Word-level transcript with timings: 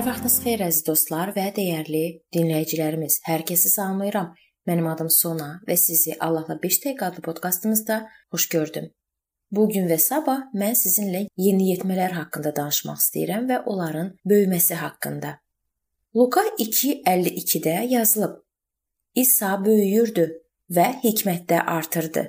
Sabahınız 0.00 0.34
xeyir 0.40 0.62
əziz 0.64 0.84
dostlar 0.86 1.30
və 1.36 1.42
dəyərli 1.52 2.22
dinləyicilərimiz. 2.32 3.18
Hər 3.26 3.42
kəsi 3.50 3.68
salamlayıram. 3.68 4.30
Mənim 4.64 4.86
adım 4.88 5.10
Sona 5.12 5.48
və 5.68 5.76
sizi 5.76 6.14
Allahla 6.24 6.56
5 6.62 6.78
dəqiqə 6.84 7.04
adlı 7.10 7.24
podkastımızda 7.26 7.98
xoş 8.32 8.46
gördüm. 8.54 8.86
Bu 9.52 9.66
gün 9.68 9.90
və 9.92 9.98
sabah 10.00 10.46
mən 10.56 10.72
sizinlə 10.80 11.26
yeniyetmələr 11.44 12.16
haqqında 12.16 12.54
danışmaq 12.56 13.04
istəyirəm 13.04 13.44
və 13.52 13.60
onların 13.74 14.10
böyüməsi 14.32 14.80
haqqında. 14.80 15.36
Luka 16.16 16.48
2:52-də 16.58 17.78
yazılıb: 17.92 18.40
İsa 19.14 19.54
böyüyürdü 19.64 20.30
və 20.78 20.90
hikmətdə 21.04 21.60
artırdı. 21.76 22.24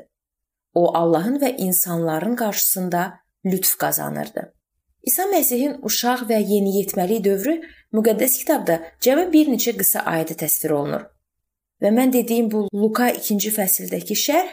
O 0.73 0.89
Allahın 0.97 1.39
və 1.39 1.57
insanların 1.57 2.35
qarşısında 2.35 3.13
lütf 3.45 3.77
qazanırdı. 3.77 4.51
İsa 5.07 5.25
Məsihin 5.31 5.79
uşaq 5.87 6.27
və 6.29 6.37
yeniyetməlik 6.45 7.23
dövrü 7.25 7.55
müqəddəs 7.95 8.37
kitabda 8.41 8.77
cəmi 9.01 9.25
bir 9.33 9.49
neçə 9.53 9.73
qısa 9.77 10.03
ayədə 10.13 10.37
təsvir 10.43 10.75
olunur. 10.77 11.07
Və 11.81 11.89
mən 11.95 12.13
dediyim 12.13 12.51
bu 12.51 12.67
Luka 12.73 13.09
2-ci 13.09 13.53
fəsildəki 13.55 14.17
şərh 14.25 14.51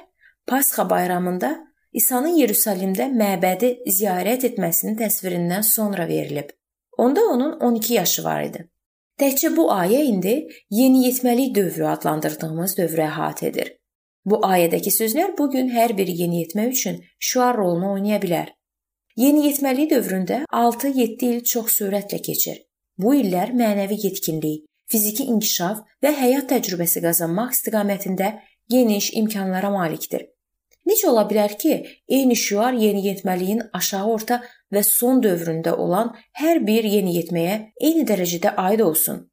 Pasxa 0.48 0.88
bayramında 0.90 1.50
İsa'nın 1.92 2.38
Yeruşalimdə 2.40 3.10
məbədi 3.20 3.74
ziyarət 3.98 4.46
etməsinin 4.48 4.96
təsvirindən 4.96 5.62
sonra 5.62 6.08
verilib. 6.08 6.50
Onda 6.98 7.20
onun 7.20 7.52
12 7.60 7.94
yaşı 7.94 8.24
var 8.24 8.42
idi. 8.48 8.64
Təkcə 9.20 9.50
bu 9.56 9.68
ayə 9.74 10.04
indi 10.08 10.34
yeniyetməlik 10.70 11.54
dövrü 11.54 11.86
adlandırdığımız 11.92 12.76
dövrə 12.78 13.08
əhatə 13.10 13.50
edir. 13.50 13.72
Bu 14.24 14.40
ayədəki 14.46 14.92
sözlər 14.94 15.34
bu 15.38 15.50
gün 15.50 15.68
hər 15.74 15.96
bir 15.98 16.08
yeniyetmə 16.08 16.68
üçün 16.72 17.02
şüar 17.18 17.56
rolunu 17.56 17.92
oynaya 17.92 18.20
bilər. 18.24 18.54
Yeniyetməlik 19.18 19.88
dövründə 19.90 20.36
6-7 20.54 21.26
il 21.26 21.38
çox 21.42 21.72
sürətlə 21.80 22.20
keçir. 22.22 22.58
Bu 23.02 23.16
illər 23.18 23.50
mənəvi 23.50 23.96
yetkinlik, 24.04 24.60
fiziki 24.86 25.24
inkişaf 25.32 25.80
və 26.04 26.12
həyat 26.14 26.44
təcrübəsi 26.52 27.00
qazanmaq 27.02 27.50
istiqamətində 27.56 28.28
geniş 28.70 29.08
imkanlara 29.18 29.72
malikdir. 29.74 30.28
Necə 30.86 31.08
ola 31.10 31.24
bilər 31.26 31.56
ki, 31.58 31.72
eyni 32.06 32.36
şüar 32.38 32.78
yeniyetməliyin 32.78 33.64
aşağı 33.74 34.12
orta 34.12 34.38
və 34.70 34.84
son 34.86 35.18
dövründə 35.24 35.72
olan 35.74 36.12
hər 36.38 36.62
bir 36.68 36.86
yeniyetməyə 36.86 37.56
eyni 37.88 38.04
dərəcədə 38.06 38.52
aid 38.66 38.84
olsun? 38.86 39.24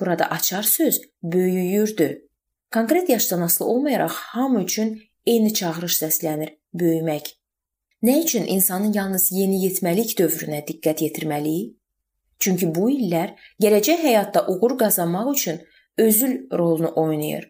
Burada 0.00 0.32
açar 0.34 0.66
söz 0.66 0.98
böyüyürdü. 1.22 2.08
Konkret 2.74 3.08
yaşdan 3.08 3.46
asılı 3.46 3.68
olmayaraq 3.68 4.18
hamı 4.34 4.64
üçün 4.64 4.98
eyni 5.26 5.54
çağırış 5.54 6.02
səslənir: 6.02 6.58
böyümək. 6.74 7.41
Nə 8.02 8.16
üçün 8.24 8.46
insanın 8.50 8.92
yalnız 8.92 9.28
yeniyetməlik 9.32 10.16
dövrünə 10.18 10.64
diqqət 10.66 11.04
yetirməli? 11.04 11.56
Çünki 12.42 12.66
bu 12.74 12.88
illər 12.90 13.34
gələcək 13.62 14.00
həyatda 14.02 14.46
uğur 14.50 14.78
qazanmaq 14.78 15.28
üçün 15.32 15.60
özül 15.98 16.32
rolunu 16.58 16.90
oynayır. 17.02 17.44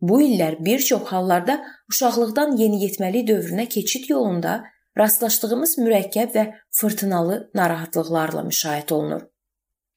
Bu 0.00 0.22
illər 0.22 0.56
bir 0.64 0.78
çox 0.78 1.02
hallarda 1.12 1.58
uşaqlıqdan 1.92 2.56
yeniyetməlik 2.56 3.28
dövrünə 3.28 3.66
keçid 3.68 4.08
yolunda 4.08 4.62
rastlaşdığımız 4.98 5.76
mürəkkəb 5.78 6.32
və 6.36 6.44
fırtınalı 6.70 7.36
narahatlıqlarla 7.54 8.46
müşahidə 8.48 8.94
olunur. 8.94 9.26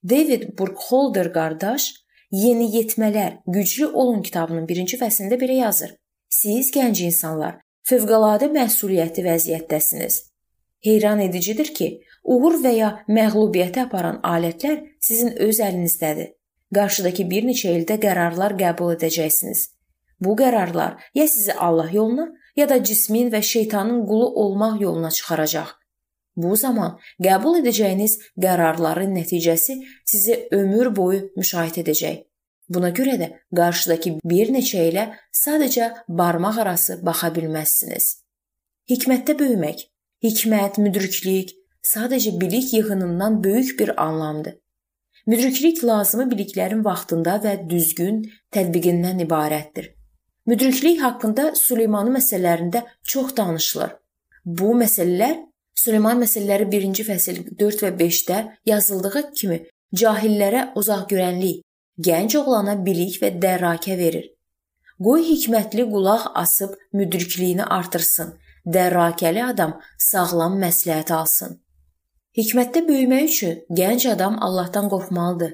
David 0.03 0.49
Burkholder 0.59 1.31
qardaş 1.33 1.93
Yeniyetmələr, 2.31 3.37
güclü 3.47 3.85
olun 3.87 4.19
kitabının 4.21 4.65
1-ci 4.67 4.97
fəslində 4.99 5.37
belə 5.39 5.61
yazır: 5.61 5.93
Siz 6.29 6.73
gənc 6.75 6.99
insanlar 7.05 7.61
fövqəladə 7.87 8.49
məsuliyyətli 8.51 9.23
vəziyyətdəsiniz. 9.29 10.19
Heyran 10.87 11.21
edicidir 11.23 11.71
ki, 11.77 11.87
uğur 12.23 12.59
və 12.63 12.73
ya 12.75 12.89
məğlubiyyətə 13.07 13.87
aparan 13.87 14.19
alətlər 14.33 14.83
sizin 14.99 15.33
öz 15.47 15.61
əlinizdədir. 15.69 16.33
Qarşıdakı 16.75 17.23
bir 17.31 17.47
neçə 17.47 17.71
ildə 17.77 17.95
qərarlar 18.03 18.57
qəbul 18.59 18.97
edəcəksiniz. 18.97 19.69
Bu 20.19 20.35
qərarlar 20.35 20.97
ya 21.15 21.27
sizi 21.27 21.53
Allah 21.53 21.89
yoluna, 21.93 22.27
ya 22.59 22.67
da 22.69 22.83
cismin 22.83 23.31
və 23.31 23.41
şeytanın 23.41 24.05
qulu 24.09 24.27
olmaq 24.43 24.81
yoluna 24.81 25.11
çıxaracaq. 25.11 25.75
Bu 26.37 26.55
zaman 26.55 26.97
qəbul 27.23 27.61
edəcəyiniz 27.61 28.17
qərarların 28.43 29.15
nəticəsi 29.15 29.79
sizi 30.05 30.41
ömür 30.51 30.91
boyu 30.95 31.29
müşahidə 31.39 31.85
edəcək. 31.85 32.26
Buna 32.69 32.89
görə 32.89 33.15
də 33.21 33.27
qarşıdakı 33.55 34.17
bir 34.27 34.51
neçə 34.51 34.87
ilə 34.91 35.07
sadəcə 35.43 35.91
barmaq 36.07 36.59
arası 36.63 36.99
baxa 37.05 37.29
bilməzsiniz. 37.35 38.07
Hikmətdə 38.91 39.37
böyümək, 39.39 39.85
hikmət, 40.23 40.79
müdriklik 40.83 41.55
sadəcə 41.93 42.35
bilik 42.41 42.73
yığınından 42.73 43.43
böyük 43.43 43.79
bir 43.79 43.93
anlamdır. 44.03 44.57
Müdriklik 45.27 45.83
lazımi 45.83 46.27
biliklərin 46.31 46.83
vaxtında 46.85 47.35
və 47.43 47.53
düzgün 47.69 48.21
tətbiqindən 48.55 49.23
ibarətdir. 49.25 49.93
Müdriklik 50.47 51.01
haqqında 51.03 51.49
Süleymanın 51.55 52.15
məsələlərində 52.15 52.83
çox 53.03 53.35
danışılır. 53.37 53.95
Bu 54.45 54.71
məsələlər 54.79 55.41
Süleyman 55.75 56.23
məsələləri 56.23 56.69
1-ci 56.71 57.03
fəsil 57.07 57.41
4 57.59 57.83
və 57.83 57.91
5-də 57.99 58.37
yazıldığı 58.71 59.23
kimi 59.39 59.59
cahillərə 59.95 60.69
uzaq 60.79 61.09
görənlik, 61.11 61.61
gənc 61.97 62.35
oğlana 62.39 62.77
bilik 62.85 63.19
və 63.21 63.31
dərrakə 63.41 63.97
verir. 63.97 64.27
Qoy 65.03 65.23
hikmətli 65.27 65.85
qulaq 65.91 66.31
asıb 66.41 66.73
müdrikliyini 66.93 67.63
artırsın. 67.63 68.33
Dərrakəli 68.65 69.43
adam 69.43 69.77
sağlam 69.97 70.57
məsləhət 70.61 71.13
alsın. 71.13 71.59
Hikmətdə 72.37 72.83
böyümək 72.87 73.29
üçün 73.29 73.61
gənc 73.79 74.07
adam 74.13 74.37
Allahdan 74.41 74.89
qorxmalıdır. 74.93 75.53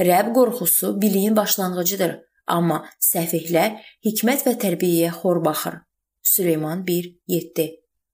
Rəbb 0.00 0.32
qorxusu 0.34 0.94
biliyin 1.02 1.36
başlanğıcıdır, 1.36 2.16
amma 2.46 2.82
səfihlər 3.04 3.78
hikmət 4.06 4.46
və 4.46 4.56
tərbiyəyə 4.64 5.12
xor 5.20 5.44
baxır. 5.44 5.80
Süleyman 6.22 6.84
1:7. 6.86 7.68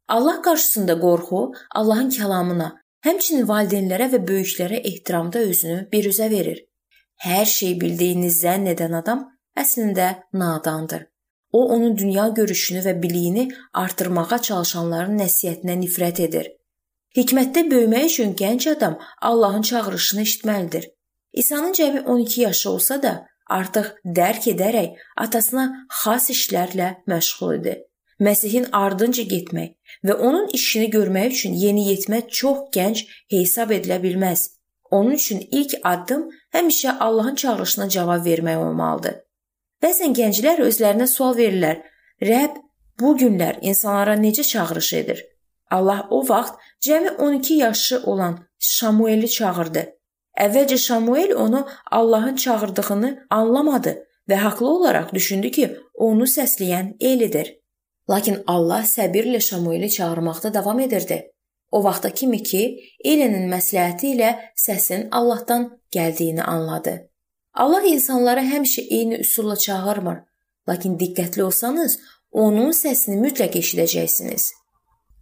Allah 0.09 0.43
qarşısında 0.43 1.00
qorxu 1.00 1.53
Allahın 1.71 2.10
kəlamına, 2.10 2.69
həmçinin 3.06 3.47
valideynlərə 3.49 4.10
və 4.15 4.21
böyüklərə 4.31 4.82
ehtiramda 4.91 5.38
özünü 5.38 5.88
biruzə 5.93 6.31
verir. 6.31 6.66
Hər 7.25 7.47
şey 7.49 7.78
bildiyini 7.81 8.31
zənn 8.31 8.66
edən 8.75 8.99
adam 9.00 9.22
əslində 9.56 10.09
nadandır. 10.32 11.06
O 11.53 11.62
onun 11.75 11.97
dünya 11.97 12.28
görüşünü 12.28 12.82
və 12.84 13.03
biliyini 13.03 13.49
artırmağa 13.72 14.38
çalışanların 14.49 15.19
nəsihətinə 15.22 15.78
nifrət 15.81 16.21
edir. 16.26 16.50
Hikmətdə 17.16 17.62
böyümək 17.71 18.10
üçün 18.10 18.34
gənc 18.37 18.69
adam 18.72 18.99
Allahın 19.22 19.62
çağırışını 19.62 20.22
eşitməlidir. 20.22 20.91
İsa'nın 21.32 21.72
cəmi 21.72 22.05
12 22.05 22.41
yaşı 22.41 22.71
olsa 22.71 23.03
da, 23.03 23.26
artıq 23.47 23.94
dərk 24.05 24.50
edərək 24.53 25.00
atasına 25.16 25.66
xas 26.03 26.31
işlərlə 26.31 26.91
məşğul 27.06 27.55
idi. 27.60 27.76
Məsihin 28.21 28.69
ardınca 28.72 29.22
getmək 29.22 29.75
və 30.05 30.15
onun 30.15 30.49
işini 30.53 30.91
görmək 30.91 31.32
üçün 31.32 31.55
yeniyetmə 31.55 32.22
çox 32.28 32.69
gənc 32.76 33.05
hesab 33.32 33.72
edilə 33.76 34.00
bilməz. 34.03 34.56
Onun 34.91 35.10
üçün 35.10 35.41
ilk 35.50 35.74
addım 35.84 36.30
həmişə 36.54 36.98
Allahın 36.98 37.34
çağırışına 37.34 37.88
cavab 37.88 38.26
vermək 38.26 38.56
olmalıdır. 38.56 39.14
Bəzən 39.82 40.14
gənclər 40.16 40.62
özlərinə 40.69 41.06
sual 41.06 41.36
verirlər: 41.36 41.82
"Rəbb 42.22 42.60
bu 43.00 43.16
günlər 43.19 43.58
insanlara 43.60 44.14
necə 44.14 44.42
çağırış 44.42 44.92
edir?" 44.92 45.25
Allah 45.70 46.06
o 46.10 46.28
vaxt 46.28 46.54
cəmi 46.80 47.10
12 47.16 47.54
yaşı 47.54 48.02
olan 48.02 48.38
Şamueli 48.58 49.28
çağırdı. 49.28 49.82
Əvvəlcə 50.41 50.78
Şamuel 50.78 51.34
onu 51.34 51.69
Allahın 51.91 52.36
çağırdığını 52.36 53.26
anlamadı 53.30 54.06
və 54.28 54.34
haqlı 54.34 54.69
olaraq 54.69 55.14
düşündü 55.14 55.50
ki, 55.50 55.76
onu 55.94 56.25
səsləyən 56.25 56.96
Elidir. 57.00 57.55
Lakin 58.11 58.43
Allah 58.46 58.82
səbirlə 58.84 59.40
Şamueli 59.40 59.90
çağırmaqda 59.90 60.55
davam 60.55 60.81
edirdi. 60.81 61.32
O 61.70 61.84
vaxta 61.84 62.10
kimi 62.10 62.42
ki, 62.42 62.62
Elenin 63.04 63.50
məsləhəti 63.50 64.14
ilə 64.14 64.30
səsin 64.54 65.08
Allahdan 65.10 65.68
gəldiyini 65.92 66.42
anladı. 66.42 66.94
Allah 67.54 67.82
insanları 67.88 68.40
həmişə 68.40 68.82
eyni 68.82 69.18
üsulla 69.24 69.56
çağırmır, 69.56 70.18
lakin 70.68 70.98
diqqətli 70.98 71.42
olsanız, 71.42 71.98
onun 72.32 72.72
səsini 72.72 73.16
mütləq 73.24 73.56
eşidəcəksiniz. 73.62 74.50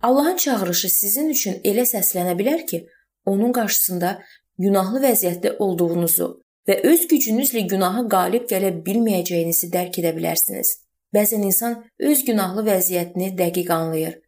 Allahın 0.02 0.36
çağırışı 0.36 0.88
sizin 0.90 1.28
üçün 1.30 1.60
elə 1.64 1.84
səslənə 1.88 2.34
bilər 2.38 2.66
ki, 2.66 2.86
onun 3.26 3.52
qarşısında 3.52 4.18
günahlı 4.58 5.00
vəziyyətdə 5.06 5.56
olduğunuzu 5.58 6.28
və 6.68 6.80
öz 6.90 7.06
gücünüzlə 7.12 7.64
günaha 7.70 8.04
qalib 8.10 8.48
gələ 8.50 8.72
bilməyəcəyinizi 8.86 9.70
dərk 9.72 10.00
edə 10.02 10.12
bilərsiniz. 10.16 10.74
Bəzən 11.14 11.46
insan 11.46 11.78
öz 11.98 12.24
günahlı 12.24 12.66
vəziyyətini 12.68 13.32
dəqiq 13.38 13.70
anlayır. 13.72 14.18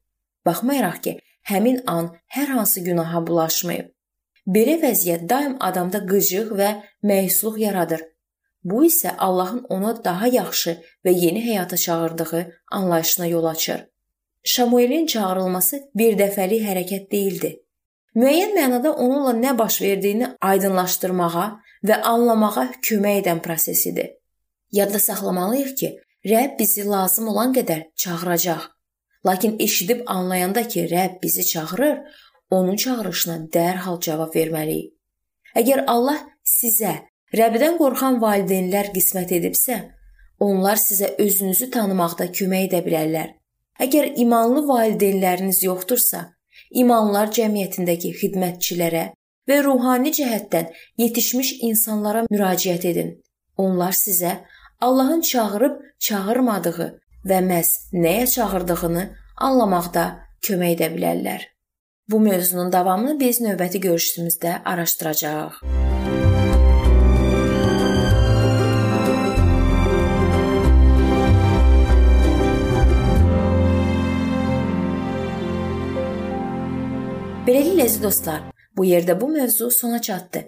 Baxmayaraq 0.46 1.02
ki, 1.02 1.18
həmin 1.50 1.82
an 1.86 2.10
hər 2.36 2.52
hansı 2.56 2.82
günaha 2.88 3.22
bulaşmayıb. 3.26 3.88
Belə 4.46 4.76
vəziyyət 4.82 5.26
daim 5.30 5.56
adamda 5.68 6.02
qıcıq 6.10 6.52
və 6.60 6.70
məyusluq 7.02 7.58
yaradır. 7.58 8.02
Bu 8.64 8.84
isə 8.86 9.14
Allahın 9.18 9.66
ona 9.76 9.92
daha 10.04 10.26
yaxşı 10.26 10.78
və 11.04 11.12
yeni 11.24 11.42
həyata 11.48 11.76
çağırdığı 11.76 12.42
anlayışına 12.72 13.26
yol 13.26 13.44
açır. 13.44 13.86
Şamuelin 14.44 15.06
çağırılması 15.06 15.80
bir 15.94 16.18
dəfəlik 16.18 16.62
hərəkət 16.68 17.10
değildi. 17.10 17.52
müəyyən 18.16 18.54
mənada 18.56 18.90
onunla 18.90 19.32
nə 19.36 19.58
baş 19.58 19.80
verdiyini 19.82 20.28
aydınlaşdırmağa 20.40 21.46
və 21.88 22.00
anlamağa 22.12 22.66
kömək 22.88 23.20
edən 23.22 23.42
prosesidir. 23.44 24.08
Yadda 24.72 24.98
saxlamalıyıq 24.98 25.74
ki, 25.80 25.90
Rəbb 26.26 26.58
bizi 26.58 26.86
lazım 26.86 27.28
olan 27.28 27.52
qədər 27.54 27.82
çağıracaq. 27.96 28.62
Lakin 29.26 29.56
eşidib 29.58 30.00
anlayanda 30.06 30.68
ki, 30.68 30.80
Rəbb 30.80 31.22
bizi 31.22 31.46
çağırır, 31.46 31.98
onun 32.50 32.76
çağırışına 32.76 33.36
dərhal 33.54 34.00
cavab 34.00 34.34
verməliyik. 34.34 34.92
Əgər 35.56 35.84
Allah 35.86 36.20
sizə 36.46 36.92
Rəbbidən 37.34 37.78
qorxan 37.80 38.20
valideynlər 38.22 38.92
qismət 38.94 39.32
edibsə, 39.40 39.80
onlar 40.38 40.78
sizə 40.78 41.14
özünüzü 41.18 41.70
tanımaqda 41.74 42.28
kömək 42.38 42.68
edə 42.68 42.82
bilərlər. 42.86 43.32
Əgər 43.82 44.12
imanlı 44.22 44.62
valideynləriniz 44.68 45.62
yoxdursa, 45.64 46.20
imanlar 46.70 47.32
cəmiyyətindəki 47.38 48.12
xidmətçilərə 48.20 49.08
və 49.48 49.58
ruhani 49.64 50.12
cəhətdən 50.18 50.70
yetişmiş 51.02 51.52
insanlara 51.70 52.24
müraciət 52.30 52.86
edin. 52.92 53.10
Onlar 53.56 53.92
sizə 53.92 54.38
Allahın 54.80 55.20
çağırıb 55.20 55.82
çağırmadığı 55.98 57.00
və 57.26 57.42
məhz 57.42 57.70
nəyə 57.94 58.26
çağırdığını 58.30 59.04
anlamaqda 59.48 60.06
kömək 60.46 60.76
edə 60.76 60.92
bilərlər. 60.94 61.42
Bu 62.10 62.20
mövzunun 62.22 62.70
davamını 62.72 63.18
biz 63.20 63.40
növbəti 63.42 63.80
görüşümüzdə 63.82 64.60
araşdıracağıq. 64.64 65.58
Beləliklə 77.46 77.84
əziz 77.86 78.02
dostlar, 78.02 78.40
bu 78.76 78.86
yerdə 78.86 79.14
bu 79.20 79.28
mövzu 79.30 79.70
sona 79.70 80.00
çatdı. 80.02 80.40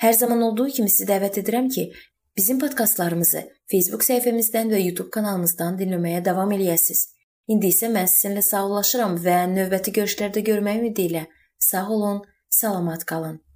Hər 0.00 0.12
zaman 0.12 0.42
olduğu 0.42 0.68
kimi 0.76 0.90
sizi 0.92 1.08
dəvət 1.10 1.40
edirəm 1.42 1.68
ki, 1.72 1.90
bizim 2.38 2.58
podkastlarımızı 2.62 3.40
Facebook 3.70 4.04
səhifəmizdən 4.06 4.70
və 4.70 4.78
YouTube 4.84 5.10
kanalımızdan 5.16 5.78
dinləməyə 5.80 6.22
davam 6.24 6.54
eləyəsiniz. 6.54 7.02
İndi 7.50 7.72
isə 7.74 7.90
mən 7.90 8.06
sizinlə 8.12 8.44
sağollaşıram 8.46 9.18
və 9.24 9.40
növbəti 9.56 9.96
görüşlərdə 9.98 10.44
görmək 10.50 10.80
ümidi 10.82 11.10
ilə 11.10 11.26
sağ 11.70 11.88
olun, 11.98 12.22
salamat 12.60 13.04
qalın. 13.04 13.47